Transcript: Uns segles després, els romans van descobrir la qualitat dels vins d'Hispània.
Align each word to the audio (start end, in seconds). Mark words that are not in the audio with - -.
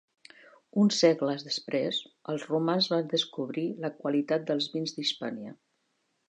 Uns 0.83 0.95
segles 1.01 1.45
després, 1.47 1.99
els 2.33 2.45
romans 2.53 2.87
van 2.95 3.13
descobrir 3.13 3.67
la 3.85 3.93
qualitat 4.01 4.49
dels 4.49 4.71
vins 4.79 4.97
d'Hispània. 4.97 5.55